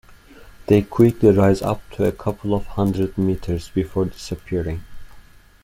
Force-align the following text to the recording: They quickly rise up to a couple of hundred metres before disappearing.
They 0.65 0.81
quickly 0.81 1.29
rise 1.29 1.61
up 1.61 1.83
to 1.91 2.05
a 2.05 2.11
couple 2.11 2.55
of 2.55 2.65
hundred 2.65 3.19
metres 3.19 3.69
before 3.69 4.05
disappearing. 4.05 4.81